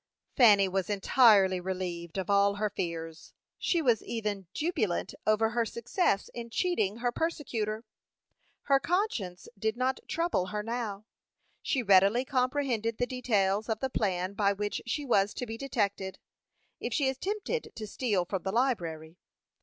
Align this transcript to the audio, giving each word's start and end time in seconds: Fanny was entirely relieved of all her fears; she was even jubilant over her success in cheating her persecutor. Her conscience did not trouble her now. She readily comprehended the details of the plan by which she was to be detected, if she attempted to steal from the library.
Fanny 0.35 0.67
was 0.67 0.89
entirely 0.89 1.59
relieved 1.59 2.17
of 2.17 2.27
all 2.27 2.55
her 2.55 2.71
fears; 2.71 3.33
she 3.59 3.83
was 3.83 4.01
even 4.01 4.47
jubilant 4.51 5.13
over 5.27 5.49
her 5.51 5.63
success 5.63 6.27
in 6.33 6.49
cheating 6.49 6.97
her 6.97 7.11
persecutor. 7.11 7.83
Her 8.63 8.79
conscience 8.79 9.47
did 9.59 9.77
not 9.77 9.99
trouble 10.07 10.47
her 10.47 10.63
now. 10.63 11.05
She 11.61 11.83
readily 11.83 12.25
comprehended 12.25 12.97
the 12.97 13.05
details 13.05 13.69
of 13.69 13.79
the 13.79 13.91
plan 13.91 14.33
by 14.33 14.53
which 14.53 14.81
she 14.87 15.05
was 15.05 15.35
to 15.35 15.45
be 15.45 15.55
detected, 15.55 16.17
if 16.79 16.91
she 16.95 17.07
attempted 17.07 17.71
to 17.75 17.85
steal 17.85 18.25
from 18.25 18.41
the 18.41 18.51
library. 18.51 19.17